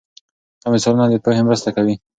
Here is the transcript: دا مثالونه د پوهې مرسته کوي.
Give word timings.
دا 0.61 0.67
مثالونه 0.73 1.05
د 1.09 1.15
پوهې 1.23 1.41
مرسته 1.47 1.69
کوي. 1.75 1.95